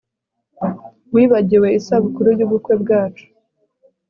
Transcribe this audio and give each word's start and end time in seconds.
Wibagiwe 1.13 1.67
isabukuru 1.79 2.29
yubukwe 2.39 2.73
bwacu 2.81 3.25